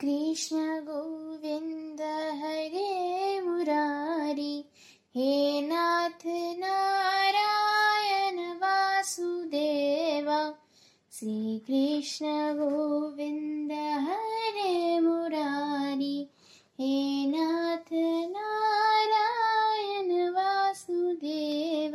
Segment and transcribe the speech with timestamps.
[0.00, 2.00] कृष्ण गोविन्द
[2.42, 4.64] हरे मुरारी,
[5.16, 6.26] हे नाथ
[6.58, 10.54] नारायण वासुदेव,
[11.12, 13.72] श्रीकृष्ण गोविन्द
[14.08, 16.30] हरे मुरारी,
[16.80, 17.92] हे नाथ
[18.30, 21.92] नारायण वासुदेव,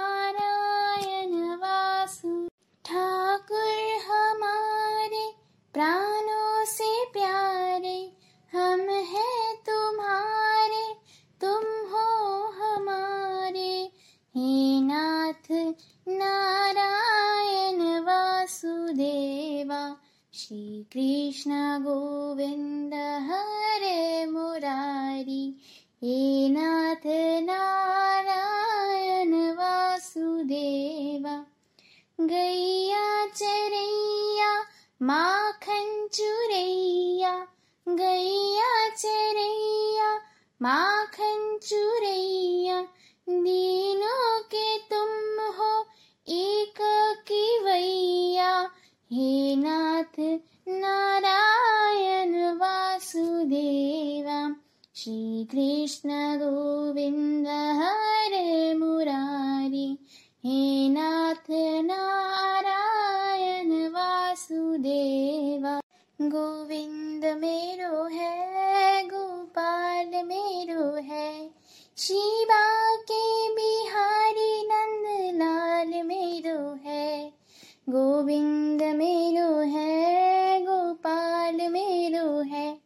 [18.91, 19.95] वासुदेवा
[20.33, 21.51] श्री कृष्ण
[21.83, 25.61] गोविन्द हरे मुरारी।
[26.03, 27.05] हे नाथ
[27.43, 31.45] नारायण वासुदेवा।
[32.21, 34.61] गैया चरैया
[35.01, 37.47] माखन चुरैया
[37.89, 40.15] गैया चरैया
[40.61, 42.81] माखन चुरैया
[43.29, 43.90] दीनों
[50.19, 54.55] नाथ नारायण वासुदेवा।
[54.95, 59.97] श्री कृष्ण गोविन्द हरे मुरारी।
[60.45, 65.81] हे नाथ नारायण वासुदेवा।
[66.21, 71.49] गोविंद मेरो है, गोपाल मेरो है।
[71.97, 72.40] शिवा
[81.51, 82.77] गोपाल मेरो है।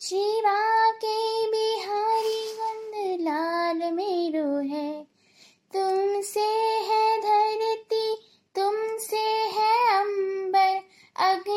[0.00, 5.04] शिवा के बिहारी वंद लाल मेरो है।
[5.76, 6.46] तुमसे
[6.80, 8.14] है धरती,
[8.56, 10.80] तुमसे है अंबर,
[11.16, 11.53] अग्नि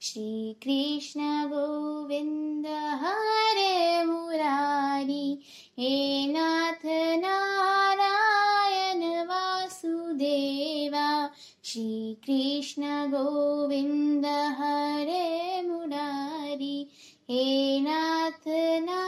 [0.00, 1.20] श्री कृष्ण
[1.50, 2.66] गोविन्द
[3.00, 5.26] हरे मुरारी
[5.78, 6.84] हे नाथ
[7.24, 11.08] नारायण वासुदेवा
[11.64, 14.26] श्री कृष्ण गोविन्द
[14.60, 16.76] हरे मुरारी
[17.30, 18.48] हे नाथ
[18.88, 19.02] ना